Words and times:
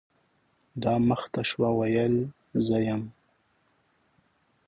دا 0.81 0.93
مخ 1.07 1.21
ته 1.33 1.41
شوه، 1.49 1.69
ویل 1.77 2.15
زه 2.65 2.77
یم. 2.87 3.01